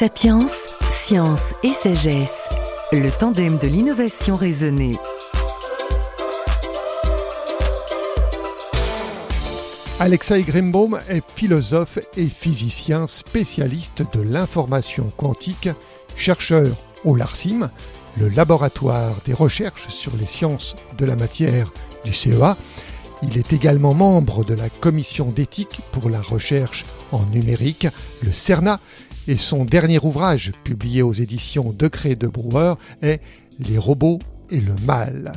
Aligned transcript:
Sapiens, 0.00 0.46
science 0.90 1.52
et 1.62 1.74
sagesse, 1.74 2.48
le 2.90 3.10
tandem 3.10 3.58
de 3.58 3.68
l'innovation 3.68 4.34
raisonnée. 4.34 4.96
Alexei 9.98 10.42
Grimbaum 10.42 10.98
est 11.10 11.22
philosophe 11.36 11.98
et 12.16 12.28
physicien 12.28 13.06
spécialiste 13.08 14.02
de 14.14 14.22
l'information 14.22 15.12
quantique, 15.18 15.68
chercheur 16.16 16.74
au 17.04 17.14
LARCIM, 17.14 17.68
le 18.18 18.30
laboratoire 18.30 19.16
des 19.26 19.34
recherches 19.34 19.88
sur 19.88 20.16
les 20.16 20.24
sciences 20.24 20.76
de 20.96 21.04
la 21.04 21.14
matière 21.14 21.70
du 22.06 22.14
CEA. 22.14 22.56
Il 23.22 23.36
est 23.36 23.52
également 23.52 23.94
membre 23.94 24.44
de 24.44 24.54
la 24.54 24.70
commission 24.70 25.30
d'éthique 25.30 25.80
pour 25.92 26.08
la 26.08 26.22
recherche 26.22 26.86
en 27.12 27.24
numérique, 27.26 27.86
le 28.22 28.32
CERNA, 28.32 28.80
et 29.28 29.36
son 29.36 29.64
dernier 29.64 29.98
ouvrage, 30.02 30.52
publié 30.64 31.02
aux 31.02 31.12
éditions 31.12 31.74
Decret 31.76 32.16
de 32.16 32.26
Brouwer, 32.26 32.74
est 33.02 33.20
Les 33.58 33.76
robots 33.76 34.18
et 34.48 34.60
le 34.60 34.74
mal. 34.86 35.32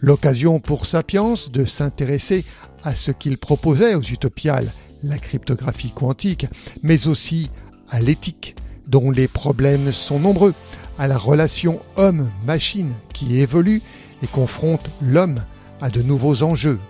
L'occasion 0.00 0.58
pour 0.58 0.86
Sapiens 0.86 1.34
de 1.52 1.64
s'intéresser 1.64 2.44
à 2.82 2.94
ce 2.94 3.12
qu'il 3.12 3.38
proposait 3.38 3.94
aux 3.94 4.02
utopiales, 4.02 4.72
la 5.04 5.18
cryptographie 5.18 5.92
quantique, 5.92 6.46
mais 6.82 7.06
aussi 7.06 7.50
à 7.88 8.00
l'éthique, 8.00 8.56
dont 8.88 9.12
les 9.12 9.28
problèmes 9.28 9.92
sont 9.92 10.18
nombreux, 10.18 10.54
à 10.98 11.06
la 11.06 11.18
relation 11.18 11.80
homme-machine 11.96 12.92
qui 13.14 13.38
évolue 13.40 13.80
et 14.24 14.26
confronte 14.26 14.90
l'homme 15.00 15.38
à 15.80 15.90
de 15.90 16.02
nouveaux 16.02 16.42
enjeux, 16.42 16.80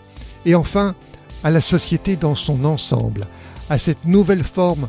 et 0.47 0.55
enfin 0.55 0.95
à 1.45 1.51
la 1.51 1.61
société 1.61 2.17
dans 2.17 2.35
son 2.35 2.65
ensemble, 2.65 3.27
à 3.71 3.79
cette 3.79 4.05
nouvelle 4.05 4.43
forme 4.43 4.89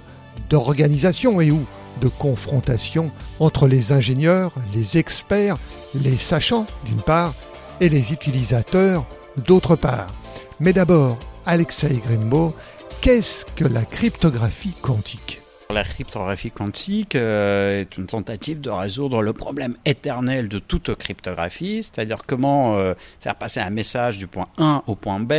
d'organisation 0.50 1.42
et 1.42 1.52
ou 1.52 1.66
de 2.02 2.08
confrontation 2.08 3.12
entre 3.40 3.68
les 3.68 3.92
ingénieurs, 3.92 4.54
les 4.74 4.98
experts, 4.98 5.56
les 5.94 6.18
sachants 6.18 6.66
d'une 6.86 7.02
part, 7.02 7.34
et 7.82 7.90
les 7.90 8.12
utilisateurs 8.14 9.06
d'autre 9.38 9.76
part. 9.76 10.08
Mais 10.60 10.74
d'abord, 10.74 11.18
Alexei 11.46 12.02
Grimbaud, 12.06 12.54
qu'est-ce 13.02 13.46
que 13.56 13.66
la 13.66 13.86
cryptographie 13.86 14.76
quantique? 14.82 15.39
La 15.72 15.84
cryptographie 15.84 16.50
quantique 16.50 17.16
euh, 17.16 17.82
est 17.82 17.98
une 17.98 18.08
tentative 18.08 18.60
de 18.60 18.72
résoudre 18.72 19.22
le 19.22 19.34
problème 19.34 19.78
éternel 19.86 20.50
de 20.50 20.58
toute 20.58 20.96
cryptographie, 20.96 21.84
c'est-à-dire 21.84 22.24
comment 22.26 22.78
euh, 22.78 22.96
faire 23.22 23.36
passer 23.36 23.60
un 23.60 23.70
message 23.70 24.18
du 24.18 24.26
point 24.26 24.48
1 24.58 24.82
au 24.88 24.96
point 24.96 25.20
B 25.20 25.34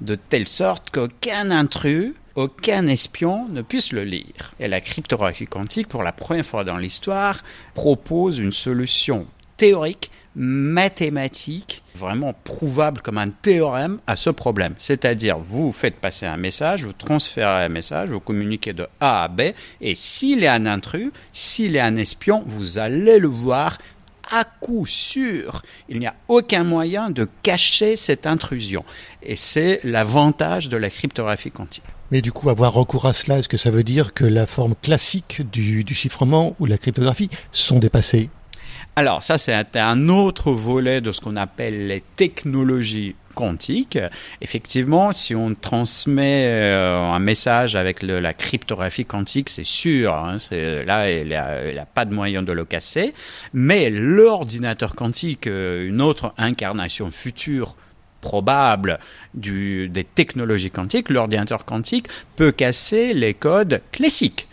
de 0.00 0.14
telle 0.14 0.46
sorte 0.46 0.90
qu'aucun 0.90 1.50
intrus 1.50 2.14
aucun 2.36 2.86
espion 2.86 3.48
ne 3.48 3.60
puisse 3.60 3.92
le 3.92 4.04
lire. 4.04 4.54
Et 4.60 4.68
la 4.68 4.80
cryptographie 4.80 5.46
quantique, 5.46 5.88
pour 5.88 6.02
la 6.02 6.12
première 6.12 6.46
fois 6.46 6.64
dans 6.64 6.78
l'histoire, 6.78 7.42
propose 7.74 8.38
une 8.38 8.52
solution 8.52 9.26
théorique 9.56 10.10
mathématique 10.34 11.82
vraiment 11.94 12.34
prouvable 12.44 13.02
comme 13.02 13.18
un 13.18 13.30
théorème 13.30 13.98
à 14.06 14.16
ce 14.16 14.30
problème. 14.30 14.74
C'est-à-dire, 14.78 15.38
vous 15.38 15.72
faites 15.72 15.96
passer 15.96 16.26
un 16.26 16.36
message, 16.36 16.84
vous 16.84 16.92
transférez 16.92 17.64
un 17.64 17.68
message, 17.68 18.10
vous 18.10 18.20
communiquez 18.20 18.72
de 18.72 18.86
A 19.00 19.24
à 19.24 19.28
B, 19.28 19.52
et 19.80 19.94
s'il 19.94 20.42
est 20.44 20.48
un 20.48 20.66
intrus, 20.66 21.10
s'il 21.32 21.76
est 21.76 21.80
un 21.80 21.96
espion, 21.96 22.42
vous 22.46 22.78
allez 22.78 23.18
le 23.18 23.28
voir 23.28 23.78
à 24.30 24.44
coup 24.44 24.86
sûr, 24.86 25.62
il 25.88 25.98
n'y 25.98 26.06
a 26.06 26.14
aucun 26.28 26.64
moyen 26.64 27.10
de 27.10 27.28
cacher 27.42 27.96
cette 27.96 28.26
intrusion. 28.26 28.84
Et 29.22 29.36
c'est 29.36 29.80
l'avantage 29.84 30.68
de 30.68 30.76
la 30.76 30.88
cryptographie 30.90 31.50
quantique. 31.50 31.84
Mais 32.10 32.22
du 32.22 32.32
coup, 32.32 32.48
avoir 32.48 32.72
recours 32.72 33.06
à 33.06 33.12
cela, 33.12 33.38
est-ce 33.38 33.48
que 33.48 33.56
ça 33.56 33.70
veut 33.70 33.84
dire 33.84 34.14
que 34.14 34.24
la 34.24 34.46
forme 34.46 34.74
classique 34.80 35.42
du, 35.50 35.84
du 35.84 35.94
chiffrement 35.94 36.54
ou 36.58 36.66
la 36.66 36.78
cryptographie 36.78 37.30
sont 37.52 37.78
dépassées? 37.78 38.30
Alors 38.94 39.24
ça, 39.24 39.38
c'est 39.38 39.76
un 39.76 40.08
autre 40.10 40.52
volet 40.52 41.00
de 41.00 41.12
ce 41.12 41.20
qu'on 41.22 41.36
appelle 41.36 41.86
les 41.86 42.02
technologies 42.02 43.14
quantiques. 43.34 43.98
Effectivement, 44.42 45.12
si 45.12 45.34
on 45.34 45.54
transmet 45.54 46.44
euh, 46.46 46.98
un 46.98 47.18
message 47.18 47.74
avec 47.74 48.02
la 48.02 48.34
cryptographie 48.34 49.06
quantique, 49.06 49.48
c'est 49.48 49.64
sûr, 49.64 50.14
hein, 50.14 50.36
là, 50.50 51.10
il 51.10 51.28
n'y 51.28 51.34
a, 51.34 51.86
pas 51.86 52.04
de 52.04 52.12
moyen 52.12 52.42
de 52.42 52.52
le 52.52 52.66
casser. 52.66 53.14
Mais 53.54 53.88
l'ordinateur 53.88 54.94
quantique, 54.94 55.46
euh, 55.46 55.88
une 55.88 56.02
autre 56.02 56.34
incarnation 56.36 57.10
future 57.10 57.76
probable 58.20 58.98
des 59.34 60.06
technologies 60.14 60.70
quantiques, 60.70 61.08
l'ordinateur 61.08 61.64
quantique 61.64 62.08
peut 62.36 62.52
casser 62.52 63.14
les 63.14 63.34
codes 63.34 63.80
classiques 63.90 64.46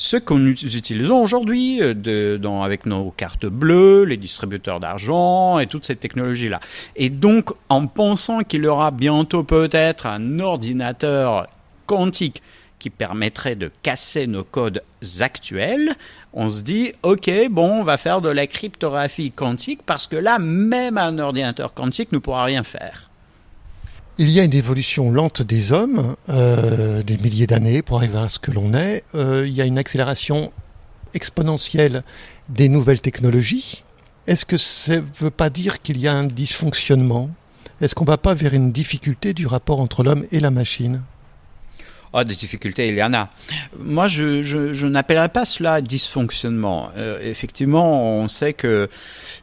ce 0.00 0.16
que 0.16 0.32
nous 0.32 0.54
utilisons 0.76 1.22
aujourd'hui 1.22 1.80
euh, 1.82 2.62
avec 2.62 2.86
nos 2.86 3.10
cartes 3.10 3.44
bleues, 3.44 4.04
les 4.04 4.16
distributeurs 4.16 4.80
d'argent 4.80 5.58
et 5.58 5.66
toutes 5.66 5.84
ces 5.84 5.94
technologies-là. 5.94 6.58
Et 6.96 7.10
donc, 7.10 7.50
en 7.68 7.86
pensant 7.86 8.40
qu'il 8.40 8.64
y 8.64 8.66
aura 8.66 8.92
bientôt 8.92 9.44
peut-être 9.44 10.06
un 10.06 10.40
ordinateur 10.40 11.46
quantique 11.84 12.42
qui 12.78 12.88
permettrait 12.88 13.56
de 13.56 13.70
casser 13.82 14.26
nos 14.26 14.42
codes 14.42 14.82
actuels, 15.20 15.94
on 16.32 16.48
se 16.48 16.62
dit, 16.62 16.92
OK, 17.02 17.30
bon, 17.50 17.80
on 17.80 17.84
va 17.84 17.98
faire 17.98 18.22
de 18.22 18.30
la 18.30 18.46
cryptographie 18.46 19.32
quantique 19.32 19.82
parce 19.84 20.06
que 20.06 20.16
là, 20.16 20.38
même 20.38 20.96
un 20.96 21.18
ordinateur 21.18 21.74
quantique 21.74 22.12
ne 22.12 22.18
pourra 22.18 22.44
rien 22.44 22.62
faire. 22.62 23.09
Il 24.22 24.28
y 24.28 24.38
a 24.38 24.44
une 24.44 24.52
évolution 24.52 25.10
lente 25.10 25.40
des 25.40 25.72
hommes, 25.72 26.14
euh, 26.28 27.02
des 27.02 27.16
milliers 27.16 27.46
d'années 27.46 27.80
pour 27.80 27.96
arriver 27.96 28.18
à 28.18 28.28
ce 28.28 28.38
que 28.38 28.50
l'on 28.50 28.74
est. 28.74 29.02
Euh, 29.14 29.46
il 29.46 29.54
y 29.54 29.62
a 29.62 29.64
une 29.64 29.78
accélération 29.78 30.52
exponentielle 31.14 32.02
des 32.50 32.68
nouvelles 32.68 33.00
technologies. 33.00 33.82
Est-ce 34.26 34.44
que 34.44 34.58
ça 34.58 34.96
ne 34.96 35.02
veut 35.18 35.30
pas 35.30 35.48
dire 35.48 35.80
qu'il 35.80 35.96
y 35.98 36.06
a 36.06 36.12
un 36.12 36.24
dysfonctionnement? 36.24 37.30
Est-ce 37.80 37.94
qu'on 37.94 38.04
ne 38.04 38.10
va 38.10 38.18
pas 38.18 38.34
vers 38.34 38.52
une 38.52 38.72
difficulté 38.72 39.32
du 39.32 39.46
rapport 39.46 39.80
entre 39.80 40.02
l'homme 40.02 40.26
et 40.32 40.40
la 40.40 40.50
machine? 40.50 41.00
Ah, 42.12 42.24
des 42.24 42.34
difficultés, 42.34 42.88
il 42.88 42.96
y 42.96 43.02
en 43.04 43.14
a. 43.14 43.30
Moi, 43.78 44.08
je, 44.08 44.86
n'appellerais 44.86 45.28
pas 45.28 45.44
cela 45.44 45.80
dysfonctionnement. 45.80 46.90
Euh, 46.96 47.20
effectivement, 47.22 48.18
on 48.18 48.26
sait 48.26 48.52
que 48.52 48.88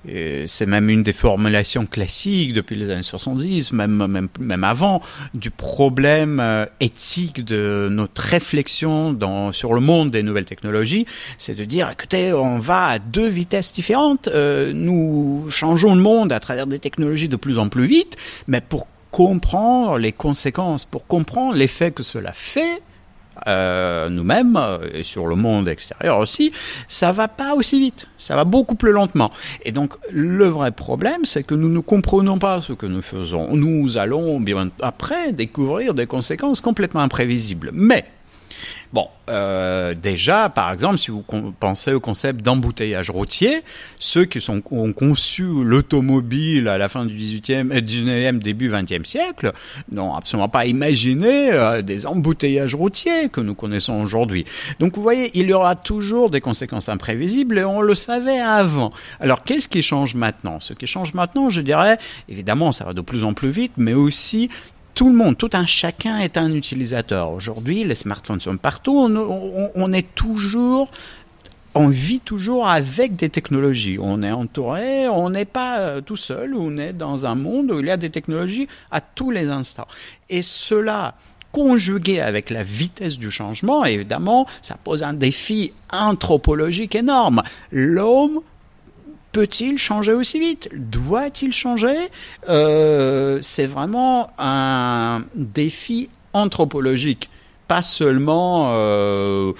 euh, 0.09 0.43
c'est 0.47 0.65
même 0.65 0.89
une 0.89 1.01
des 1.01 1.13
formulations 1.13 1.85
classiques 1.85 2.51
depuis 2.51 2.75
les 2.75 2.89
années 2.89 3.03
70, 3.03 3.71
même, 3.71 4.63
avant, 4.63 5.01
du 5.33 5.49
problème 5.49 6.41
euh, 6.41 6.65
éthique 6.81 7.45
de 7.45 7.87
notre 7.89 8.21
réflexion 8.21 9.17
sur 9.53 9.73
le 9.73 9.79
monde 9.79 10.11
des 10.11 10.21
nouvelles 10.21 10.45
technologies. 10.45 11.05
C'est 11.37 11.55
de 11.55 11.63
dire, 11.63 11.89
écoutez, 11.89 12.33
on 12.33 12.59
va 12.59 12.87
à 12.87 12.99
deux 12.99 13.27
vitesses 13.27 13.71
différentes. 13.71 14.27
nous 14.27 15.45
changeons 15.49 15.95
le 15.95 16.01
monde 16.01 16.33
à 16.33 16.41
travers 16.41 16.67
des 16.67 16.79
technologies 16.79 17.29
de 17.29 17.37
plus 17.37 17.59
en 17.59 17.69
plus 17.69 17.85
vite, 17.85 18.17
mais 18.47 18.59
pour 18.59 18.87
comprendre 19.11 19.97
les 19.97 20.11
conséquences, 20.11 20.85
pour 20.85 21.07
comprendre 21.07 21.55
l'effet 21.55 21.91
que 21.91 22.03
cela 22.03 22.33
fait, 22.33 22.81
euh, 23.45 24.09
nous-mêmes 24.09 24.59
et 24.93 25.03
sur 25.03 25.27
le 25.27 25.35
monde 25.35 25.67
extérieur 25.67 26.17
aussi, 26.17 26.51
ça 26.87 27.11
va 27.11 27.27
pas 27.27 27.53
aussi 27.53 27.79
vite, 27.79 28.07
ça 28.17 28.35
va 28.35 28.45
beaucoup 28.45 28.75
plus 28.75 28.91
lentement. 28.91 29.31
Et 29.63 29.71
donc 29.71 29.93
le 30.11 30.45
vrai 30.45 30.71
problème, 30.71 31.25
c'est 31.25 31.43
que 31.43 31.53
nous 31.53 31.69
ne 31.69 31.79
comprenons 31.79 32.39
pas 32.39 32.61
ce 32.61 32.73
que 32.73 32.85
nous 32.85 33.01
faisons. 33.01 33.55
Nous 33.55 33.97
allons 33.97 34.39
bien 34.39 34.69
après 34.81 35.33
découvrir 35.33 35.93
des 35.93 36.07
conséquences 36.07 36.61
complètement 36.61 37.01
imprévisibles. 37.01 37.69
Mais 37.73 38.05
Bon, 38.93 39.07
euh, 39.29 39.93
déjà, 39.93 40.49
par 40.49 40.71
exemple, 40.71 40.97
si 40.97 41.11
vous 41.11 41.23
pensez 41.59 41.93
au 41.93 41.99
concept 41.99 42.41
d'embouteillage 42.41 43.09
routier, 43.09 43.61
ceux 43.99 44.25
qui 44.25 44.45
ont 44.49 44.93
conçu 44.93 45.43
l'automobile 45.63 46.67
à 46.67 46.77
la 46.77 46.87
fin 46.87 47.05
du 47.05 47.15
18e, 47.15 47.69
19e, 47.81 48.39
début 48.39 48.69
20e 48.69 49.03
siècle 49.03 49.51
n'ont 49.91 50.15
absolument 50.15 50.49
pas 50.49 50.65
imaginé 50.65 51.51
euh, 51.51 51.81
des 51.81 52.05
embouteillages 52.05 52.75
routiers 52.75 53.29
que 53.29 53.41
nous 53.41 53.55
connaissons 53.55 54.01
aujourd'hui. 54.01 54.45
Donc 54.79 54.95
vous 54.95 55.01
voyez, 55.01 55.31
il 55.33 55.47
y 55.47 55.53
aura 55.53 55.75
toujours 55.75 56.29
des 56.29 56.41
conséquences 56.41 56.89
imprévisibles 56.89 57.57
et 57.57 57.65
on 57.65 57.81
le 57.81 57.95
savait 57.95 58.39
avant. 58.39 58.91
Alors 59.19 59.43
qu'est-ce 59.43 59.67
qui 59.67 59.83
change 59.83 60.15
maintenant? 60.15 60.59
Ce 60.59 60.73
qui 60.73 60.87
change 60.87 61.13
maintenant, 61.13 61.49
je 61.49 61.61
dirais, 61.61 61.97
évidemment, 62.29 62.71
ça 62.71 62.85
va 62.85 62.93
de 62.93 63.01
plus 63.01 63.23
en 63.23 63.33
plus 63.33 63.49
vite, 63.49 63.73
mais 63.77 63.93
aussi 63.93 64.49
tout 64.97 65.09
le 65.11 65.15
monde, 65.15 65.37
tout 65.37 65.51
un 65.53 65.67
chacun 65.67 66.17
est 66.17 66.37
un 66.37 66.51
utilisateur. 66.55 67.29
Aujourd'hui, 67.29 67.83
les 67.83 67.93
smartphones 67.93 68.41
sont 68.41 68.57
partout. 68.57 68.97
On, 68.97 69.93
est 69.93 70.15
toujours 70.15 70.89
on 71.75 71.87
vit 71.89 72.19
toujours 72.19 72.67
avec 72.67 73.15
des 73.15 73.29
technologies. 73.29 73.99
On 74.01 74.23
est 74.23 74.31
entouré, 74.31 75.07
on 75.07 75.29
n'est 75.29 75.45
pas 75.45 75.77
euh, 75.77 76.01
tout 76.01 76.15
seul, 76.15 76.55
on 76.55 76.79
est 76.79 76.93
dans 76.93 77.27
un 77.27 77.35
monde 77.35 77.69
où 77.69 77.79
il 77.79 77.85
y 77.85 77.91
a 77.91 77.97
des 77.97 78.09
technologies 78.09 78.67
à 78.89 78.99
tous 78.99 79.29
les 79.29 79.49
instants. 79.49 79.87
Et 80.29 80.41
cela, 80.41 81.13
conjugué 81.51 82.19
avec 82.19 82.49
la 82.49 82.63
vitesse 82.63 83.19
du 83.19 83.29
changement, 83.29 83.85
évidemment, 83.85 84.47
ça 84.63 84.77
pose 84.83 85.03
un 85.03 85.13
défi 85.13 85.73
anthropologique 85.91 86.95
énorme. 86.95 87.43
L'homme 87.71 88.39
peut-il 89.31 89.77
changer 89.77 90.13
aussi 90.13 90.39
vite? 90.39 90.69
Doit-il 90.73 91.53
changer? 91.53 91.95
Euh, 92.49 93.39
C'est 93.41 93.67
vraiment 93.67 94.29
un 94.37 95.23
défi 95.35 96.09
anthropologique 96.33 97.29
pas 97.67 97.81
seulement 97.81 98.71
euh, 98.71 99.53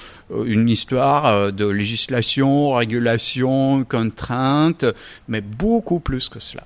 une 0.45 0.69
histoire 0.69 1.25
euh, 1.25 1.51
de 1.51 1.65
législation, 1.65 2.71
régulation, 2.71 3.83
contrainte, 3.83 4.85
mais 5.27 5.41
beaucoup 5.41 5.99
plus 5.99 6.29
que 6.29 6.39
cela. 6.39 6.63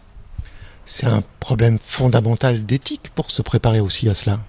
C'est 0.86 1.08
un 1.08 1.24
problème 1.40 1.80
fondamental 1.80 2.66
d'éthique 2.66 3.12
pour 3.16 3.32
se 3.32 3.42
préparer 3.42 3.80
aussi 3.80 4.10
à 4.10 4.14
cela. 4.14 4.40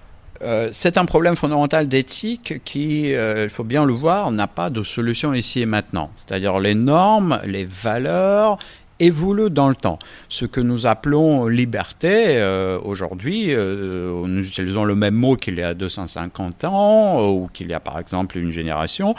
Euh, 0.43 0.69
c'est 0.71 0.97
un 0.97 1.05
problème 1.05 1.35
fondamental 1.35 1.87
d'éthique 1.87 2.61
qui, 2.63 3.11
il 3.11 3.49
faut 3.49 3.63
bien 3.63 3.85
le 3.85 3.93
voir, 3.93 4.31
n'a 4.31 4.47
pas 4.47 4.69
de 4.69 4.83
solution 4.83 5.33
ici 5.33 5.61
et 5.61 5.65
maintenant. 5.65 6.11
C'est-à-dire 6.15 6.59
les 6.59 6.75
normes, 6.75 7.39
les 7.45 7.65
valeurs 7.65 8.57
évolue 9.03 9.49
dans 9.49 9.69
le 9.69 9.75
temps. 9.75 9.99
Ce 10.29 10.45
que 10.45 10.61
nous 10.61 10.87
appelons 10.87 11.47
liberté, 11.47 12.37
euh, 12.37 12.79
aujourd'hui, 12.83 13.47
euh, 13.49 14.25
nous 14.25 14.47
utilisons 14.47 14.85
le 14.85 14.95
même 14.95 15.15
mot 15.15 15.35
qu'il 15.35 15.55
y 15.55 15.61
a 15.61 15.73
250 15.73 16.63
ans, 16.63 17.19
euh, 17.19 17.31
ou 17.31 17.49
qu'il 17.53 17.69
y 17.69 17.73
a 17.73 17.79
par 17.79 17.99
exemple 17.99 18.37
une 18.37 18.51
génération, 18.51 19.15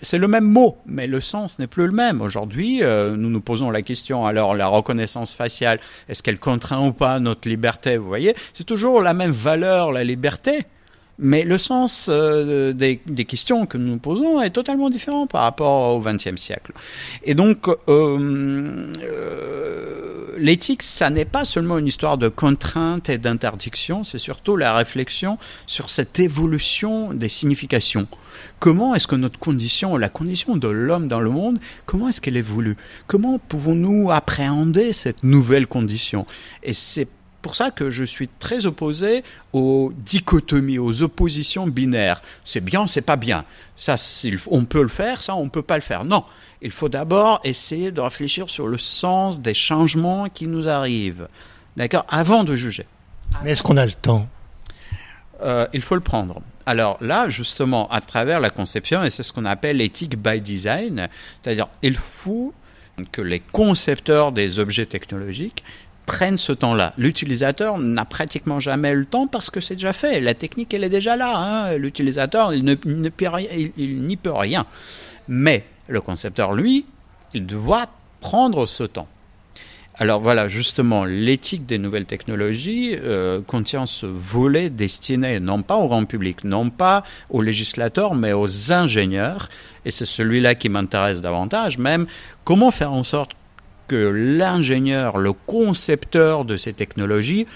c'est 0.00 0.18
le 0.18 0.28
même 0.28 0.44
mot, 0.44 0.78
mais 0.86 1.06
le 1.06 1.20
sens 1.20 1.58
n'est 1.58 1.66
plus 1.66 1.86
le 1.86 1.92
même. 1.92 2.20
Aujourd'hui, 2.20 2.82
nous 2.82 3.30
nous 3.30 3.40
posons 3.40 3.70
la 3.70 3.82
question, 3.82 4.26
alors 4.26 4.54
la 4.54 4.66
reconnaissance 4.66 5.34
faciale, 5.34 5.80
est-ce 6.08 6.22
qu'elle 6.22 6.38
contraint 6.38 6.86
ou 6.86 6.92
pas 6.92 7.18
notre 7.18 7.48
liberté 7.48 7.96
Vous 7.96 8.06
voyez, 8.06 8.34
c'est 8.52 8.64
toujours 8.64 9.02
la 9.02 9.14
même 9.14 9.30
valeur, 9.30 9.92
la 9.92 10.04
liberté, 10.04 10.66
mais 11.18 11.44
le 11.44 11.58
sens 11.58 12.08
euh, 12.10 12.72
des, 12.72 12.98
questions 13.24 13.66
que 13.66 13.78
nous 13.78 13.98
posons 13.98 14.40
est 14.40 14.50
totalement 14.50 14.90
différent 14.90 15.26
par 15.26 15.42
rapport 15.42 15.94
au 15.94 16.00
XXe 16.00 16.36
siècle. 16.36 16.72
Et 17.22 17.34
donc, 17.34 17.68
euh, 17.68 18.92
euh, 19.02 20.34
l'éthique, 20.36 20.82
ça 20.82 21.10
n'est 21.10 21.24
pas 21.24 21.44
seulement 21.44 21.78
une 21.78 21.86
histoire 21.86 22.18
de 22.18 22.28
contraintes 22.28 23.08
et 23.08 23.18
d'interdictions, 23.18 24.04
c'est 24.04 24.18
surtout 24.18 24.56
la 24.56 24.74
réflexion 24.74 25.38
sur 25.66 25.90
cette 25.90 26.18
évolution 26.18 27.14
des 27.14 27.28
significations. 27.28 28.08
Comment 28.58 28.94
est-ce 28.94 29.06
que 29.06 29.16
notre 29.16 29.38
condition, 29.38 29.96
la 29.96 30.08
condition 30.08 30.56
de 30.56 30.68
l'homme 30.68 31.06
dans 31.06 31.20
le 31.20 31.30
monde, 31.30 31.60
comment 31.86 32.08
est-ce 32.08 32.20
qu'elle 32.20 32.36
évolue? 32.36 32.76
Comment 33.06 33.38
pouvons-nous 33.38 34.10
appréhender 34.10 34.92
cette 34.92 35.22
nouvelle 35.22 35.66
condition? 35.66 36.26
Et 36.62 36.72
c'est 36.72 37.08
pour 37.44 37.56
ça 37.56 37.70
que 37.70 37.90
je 37.90 38.04
suis 38.04 38.26
très 38.26 38.64
opposé 38.64 39.22
aux 39.52 39.92
dichotomies, 39.94 40.78
aux 40.78 41.02
oppositions 41.02 41.66
binaires. 41.66 42.22
C'est 42.42 42.62
bien, 42.62 42.86
c'est 42.86 43.02
pas 43.02 43.16
bien. 43.16 43.44
Ça, 43.76 43.96
on 44.46 44.64
peut 44.64 44.80
le 44.80 44.88
faire, 44.88 45.22
ça, 45.22 45.36
on 45.36 45.50
peut 45.50 45.60
pas 45.60 45.76
le 45.76 45.82
faire. 45.82 46.06
Non. 46.06 46.24
Il 46.62 46.70
faut 46.70 46.88
d'abord 46.88 47.42
essayer 47.44 47.92
de 47.92 48.00
réfléchir 48.00 48.48
sur 48.48 48.66
le 48.66 48.78
sens 48.78 49.42
des 49.42 49.52
changements 49.52 50.30
qui 50.30 50.46
nous 50.46 50.68
arrivent. 50.68 51.28
D'accord? 51.76 52.06
Avant 52.08 52.44
de 52.44 52.54
juger. 52.54 52.86
Mais 53.42 53.50
est-ce 53.50 53.62
qu'on 53.62 53.76
a 53.76 53.84
le 53.84 53.92
temps? 53.92 54.26
Euh, 55.42 55.66
Il 55.74 55.82
faut 55.82 55.96
le 55.96 56.00
prendre. 56.00 56.40
Alors 56.64 56.96
là, 57.02 57.28
justement, 57.28 57.90
à 57.90 58.00
travers 58.00 58.40
la 58.40 58.48
conception, 58.48 59.04
et 59.04 59.10
c'est 59.10 59.22
ce 59.22 59.34
qu'on 59.34 59.44
appelle 59.44 59.76
l'éthique 59.76 60.16
by 60.16 60.40
design, 60.40 61.10
c'est-à-dire 61.42 61.68
il 61.82 61.96
faut 61.96 62.54
que 63.12 63.20
les 63.20 63.40
concepteurs 63.40 64.32
des 64.32 64.58
objets 64.58 64.86
technologiques 64.86 65.62
prennent 66.06 66.38
ce 66.38 66.52
temps-là. 66.52 66.92
L'utilisateur 66.98 67.78
n'a 67.78 68.04
pratiquement 68.04 68.60
jamais 68.60 68.94
le 68.94 69.04
temps 69.04 69.26
parce 69.26 69.50
que 69.50 69.60
c'est 69.60 69.74
déjà 69.74 69.92
fait. 69.92 70.20
La 70.20 70.34
technique, 70.34 70.74
elle 70.74 70.84
est 70.84 70.88
déjà 70.88 71.16
là. 71.16 71.36
Hein. 71.36 71.76
L'utilisateur, 71.76 72.52
il 72.52 72.64
n'y 72.64 72.76
ne, 72.76 73.10
il, 73.76 74.18
peut 74.18 74.32
rien. 74.32 74.66
Mais 75.28 75.64
le 75.88 76.00
concepteur, 76.00 76.52
lui, 76.52 76.86
il 77.32 77.46
doit 77.46 77.86
prendre 78.20 78.66
ce 78.66 78.84
temps. 78.84 79.08
Alors 79.96 80.20
voilà, 80.20 80.48
justement, 80.48 81.04
l'éthique 81.04 81.66
des 81.66 81.78
nouvelles 81.78 82.06
technologies 82.06 82.96
euh, 83.00 83.40
contient 83.42 83.86
ce 83.86 84.06
volet 84.06 84.68
destiné 84.68 85.38
non 85.38 85.62
pas 85.62 85.76
au 85.76 85.86
grand 85.86 86.04
public, 86.04 86.42
non 86.42 86.68
pas 86.68 87.04
aux 87.30 87.42
législateurs, 87.42 88.16
mais 88.16 88.32
aux 88.32 88.72
ingénieurs. 88.72 89.48
Et 89.84 89.92
c'est 89.92 90.04
celui-là 90.04 90.56
qui 90.56 90.68
m'intéresse 90.68 91.20
davantage, 91.20 91.78
même 91.78 92.06
comment 92.42 92.72
faire 92.72 92.92
en 92.92 93.04
sorte 93.04 93.36
que 93.88 93.96
l'ingénieur, 93.96 95.18
le 95.18 95.32
concepteur 95.32 96.44
de 96.44 96.56
ces 96.56 96.72
technologies, 96.72 97.46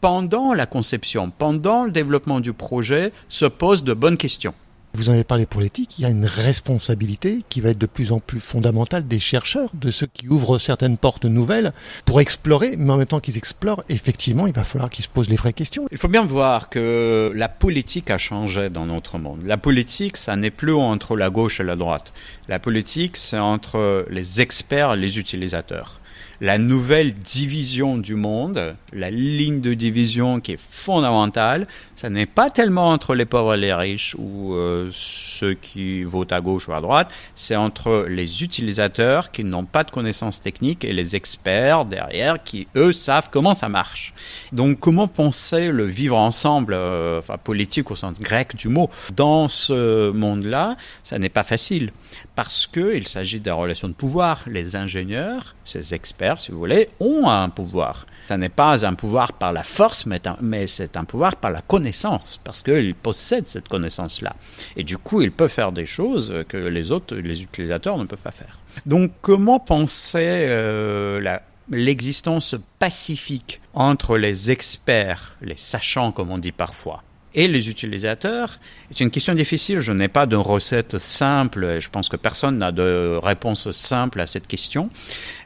pendant 0.00 0.52
la 0.52 0.66
conception, 0.66 1.30
pendant 1.30 1.84
le 1.84 1.90
développement 1.90 2.40
du 2.40 2.52
projet, 2.52 3.12
se 3.28 3.46
pose 3.46 3.84
de 3.84 3.94
bonnes 3.94 4.16
questions. 4.16 4.54
Vous 4.94 5.08
en 5.08 5.14
avez 5.14 5.24
parlé 5.24 5.46
pour 5.46 5.62
l'éthique, 5.62 5.98
il 5.98 6.02
y 6.02 6.04
a 6.04 6.10
une 6.10 6.26
responsabilité 6.26 7.44
qui 7.48 7.62
va 7.62 7.70
être 7.70 7.78
de 7.78 7.86
plus 7.86 8.12
en 8.12 8.20
plus 8.20 8.40
fondamentale 8.40 9.08
des 9.08 9.18
chercheurs, 9.18 9.70
de 9.72 9.90
ceux 9.90 10.06
qui 10.06 10.28
ouvrent 10.28 10.58
certaines 10.58 10.98
portes 10.98 11.24
nouvelles 11.24 11.72
pour 12.04 12.20
explorer, 12.20 12.76
mais 12.76 12.92
en 12.92 12.98
même 12.98 13.06
temps 13.06 13.20
qu'ils 13.20 13.38
explorent, 13.38 13.84
effectivement, 13.88 14.46
il 14.46 14.52
va 14.52 14.64
falloir 14.64 14.90
qu'ils 14.90 15.04
se 15.04 15.08
posent 15.08 15.30
les 15.30 15.36
vraies 15.36 15.54
questions. 15.54 15.86
Il 15.90 15.96
faut 15.96 16.08
bien 16.08 16.26
voir 16.26 16.68
que 16.68 17.32
la 17.34 17.48
politique 17.48 18.10
a 18.10 18.18
changé 18.18 18.68
dans 18.68 18.84
notre 18.84 19.16
monde. 19.16 19.42
La 19.46 19.56
politique, 19.56 20.18
ça 20.18 20.36
n'est 20.36 20.50
plus 20.50 20.74
entre 20.74 21.16
la 21.16 21.30
gauche 21.30 21.58
et 21.60 21.64
la 21.64 21.76
droite. 21.76 22.12
La 22.48 22.58
politique, 22.58 23.16
c'est 23.16 23.38
entre 23.38 24.06
les 24.10 24.42
experts 24.42 24.92
et 24.92 24.98
les 24.98 25.18
utilisateurs 25.18 26.01
la 26.40 26.58
nouvelle 26.58 27.14
division 27.14 27.98
du 27.98 28.14
monde, 28.14 28.74
la 28.92 29.10
ligne 29.10 29.60
de 29.60 29.74
division 29.74 30.40
qui 30.40 30.52
est 30.52 30.60
fondamentale, 30.60 31.66
ça 31.96 32.10
n'est 32.10 32.26
pas 32.26 32.50
tellement 32.50 32.88
entre 32.88 33.14
les 33.14 33.24
pauvres 33.24 33.54
et 33.54 33.58
les 33.58 33.72
riches 33.72 34.16
ou 34.18 34.54
euh, 34.54 34.88
ceux 34.92 35.54
qui 35.54 36.02
votent 36.02 36.32
à 36.32 36.40
gauche 36.40 36.68
ou 36.68 36.72
à 36.72 36.80
droite, 36.80 37.10
c'est 37.36 37.54
entre 37.54 38.06
les 38.08 38.42
utilisateurs 38.42 39.30
qui 39.30 39.44
n'ont 39.44 39.64
pas 39.64 39.84
de 39.84 39.90
connaissances 39.90 40.40
techniques 40.40 40.84
et 40.84 40.92
les 40.92 41.14
experts 41.14 41.84
derrière 41.84 42.42
qui, 42.42 42.66
eux, 42.76 42.92
savent 42.92 43.28
comment 43.30 43.54
ça 43.54 43.68
marche. 43.68 44.12
Donc, 44.50 44.80
comment 44.80 45.06
penser 45.06 45.68
le 45.68 45.84
vivre 45.84 46.16
ensemble, 46.16 46.74
euh, 46.74 47.20
enfin 47.20 47.38
politique 47.38 47.90
au 47.90 47.96
sens 47.96 48.20
grec 48.20 48.56
du 48.56 48.68
mot, 48.68 48.90
dans 49.14 49.48
ce 49.48 50.10
monde-là, 50.10 50.76
ça 51.04 51.18
n'est 51.18 51.28
pas 51.28 51.44
facile 51.44 51.92
parce 52.34 52.66
qu'il 52.66 53.06
s'agit 53.06 53.40
des 53.40 53.50
relations 53.50 53.88
de 53.88 53.94
pouvoir. 53.94 54.44
Les 54.46 54.76
ingénieurs, 54.76 55.54
ces 55.64 55.94
experts, 55.94 56.01
si 56.06 56.50
vous 56.50 56.58
voulez, 56.58 56.88
ont 57.00 57.28
un 57.28 57.48
pouvoir. 57.48 58.06
Ce 58.28 58.34
n'est 58.34 58.48
pas 58.48 58.86
un 58.86 58.94
pouvoir 58.94 59.32
par 59.32 59.52
la 59.52 59.62
force, 59.62 60.06
mais, 60.06 60.66
c'est 60.66 60.96
un 60.96 61.04
pouvoir 61.04 61.36
par 61.36 61.50
la 61.50 61.60
connaissance, 61.60 62.40
parce 62.44 62.62
qu'ils 62.62 62.94
possèdent 62.94 63.48
cette 63.48 63.68
connaissance-là. 63.68 64.34
Et 64.76 64.84
du 64.84 64.98
coup, 64.98 65.22
ils 65.22 65.32
peuvent 65.32 65.50
faire 65.50 65.72
des 65.72 65.86
choses 65.86 66.32
que 66.48 66.56
les 66.56 66.92
autres, 66.92 67.16
les 67.16 67.42
utilisateurs 67.42 67.98
ne 67.98 68.04
peuvent 68.04 68.22
pas 68.22 68.30
faire. 68.30 68.58
Donc, 68.86 69.12
comment 69.20 69.58
penser 69.58 70.46
euh, 70.48 71.38
l'existence 71.68 72.54
pacifique 72.78 73.60
entre 73.74 74.16
les 74.16 74.50
experts, 74.50 75.36
les 75.42 75.56
sachants, 75.56 76.12
comme 76.12 76.30
on 76.30 76.38
dit 76.38 76.52
parfois, 76.52 77.02
et 77.34 77.48
les 77.48 77.68
utilisateurs 77.68 78.58
C'est 78.90 79.00
une 79.00 79.10
question 79.10 79.34
difficile. 79.34 79.80
Je 79.80 79.92
n'ai 79.92 80.08
pas 80.08 80.26
de 80.26 80.36
recette 80.36 80.98
simple. 80.98 81.80
Je 81.80 81.88
pense 81.88 82.08
que 82.08 82.16
personne 82.16 82.58
n'a 82.58 82.72
de 82.72 83.18
réponse 83.22 83.70
simple 83.72 84.20
à 84.20 84.26
cette 84.26 84.46
question. 84.46 84.90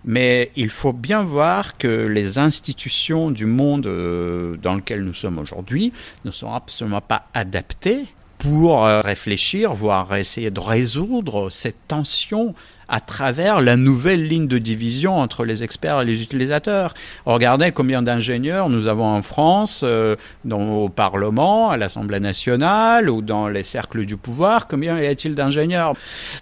Mais 0.05 0.51
il 0.57 0.69
faut 0.69 0.93
bien 0.93 1.23
voir 1.23 1.79
que 1.79 2.07
les 2.07 2.39
institutions 2.39 3.31
du 3.31 3.47
monde 3.47 3.87
euh, 3.87 4.57
dans 4.57 4.75
lequel 4.75 5.03
nous 5.03 5.15
sommes 5.15 5.39
aujourd'hui 5.39 5.93
ne 6.25 6.31
sont 6.31 6.53
absolument 6.53 7.01
pas 7.01 7.27
adaptées 7.35 8.05
pour 8.39 8.85
euh, 8.85 9.01
réfléchir, 9.01 9.75
voire 9.75 10.15
essayer 10.17 10.51
de 10.51 10.61
résoudre 10.61 11.51
cette 11.51 11.89
tension 11.89 12.55
à 12.89 13.01
travers 13.01 13.61
la 13.61 13.77
nouvelle 13.77 14.27
ligne 14.27 14.47
de 14.47 14.59
division 14.59 15.17
entre 15.19 15.45
les 15.45 15.63
experts 15.65 16.01
et 16.03 16.05
les 16.05 16.23
utilisateurs. 16.23 16.95
Regardez 17.25 17.73
combien 17.73 18.03
d'ingénieurs 18.03 18.69
nous 18.69 18.87
avons 18.87 19.07
en 19.07 19.23
France, 19.23 19.83
euh, 19.85 20.17
dans, 20.45 20.85
au 20.85 20.89
Parlement, 20.89 21.71
à 21.71 21.77
l'Assemblée 21.77 22.21
nationale 22.21 23.11
ou 23.11 23.23
dans 23.23 23.49
les 23.49 23.65
cercles 23.65 24.05
du 24.07 24.17
pouvoir, 24.17 24.69
combien 24.69 24.99
y 25.01 25.07
a-t-il 25.07 25.35
d'ingénieurs? 25.35 25.95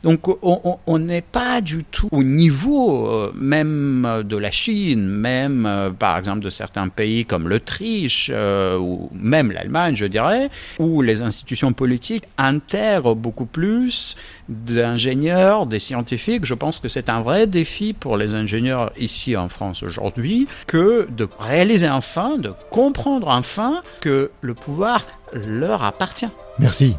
Donc 0.02 0.26
on 0.42 0.98
n'est 0.98 1.22
pas 1.22 1.60
du 1.60 1.84
tout 1.84 2.08
au 2.12 2.22
niveau 2.22 3.06
euh, 3.06 3.32
même 3.34 4.22
de 4.24 4.36
la 4.36 4.50
Chine, 4.50 5.06
même 5.06 5.66
euh, 5.66 5.90
par 5.90 6.18
exemple 6.18 6.40
de 6.40 6.50
certains 6.50 6.88
pays 6.88 7.24
comme 7.24 7.48
l'Autriche 7.48 8.30
ou 8.30 9.08
même 9.14 9.52
l'Allemagne, 9.52 9.96
je 9.96 10.04
dirais, 10.04 10.50
où 10.78 11.02
les 11.02 11.22
institutions 11.22 11.72
politiques 11.72 12.24
intègrent 12.38 13.14
beaucoup 13.14 13.46
plus 13.46 14.16
d'ingénieurs, 14.48 15.66
des 15.66 15.78
scientifiques 15.78 16.33
je 16.42 16.54
pense 16.54 16.80
que 16.80 16.88
c'est 16.88 17.08
un 17.08 17.22
vrai 17.22 17.46
défi 17.46 17.92
pour 17.92 18.16
les 18.16 18.34
ingénieurs 18.34 18.92
ici 18.98 19.36
en 19.36 19.48
France 19.48 19.82
aujourd'hui 19.82 20.46
que 20.66 21.08
de 21.10 21.28
réaliser 21.38 21.88
enfin, 21.88 22.36
de 22.38 22.52
comprendre 22.70 23.28
enfin 23.28 23.82
que 24.00 24.30
le 24.40 24.54
pouvoir 24.54 25.06
leur 25.32 25.82
appartient. 25.82 26.28
Merci. 26.58 26.96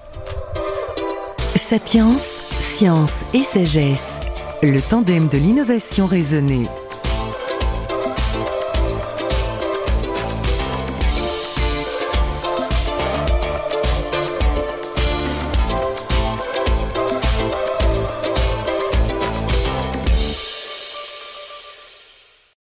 Sapiens, 1.55 2.17
science 2.17 3.15
et 3.33 3.43
sagesse, 3.43 4.13
le 4.61 4.81
tandem 4.81 5.27
de 5.29 5.37
l'innovation 5.37 6.05
raisonnée. 6.05 6.67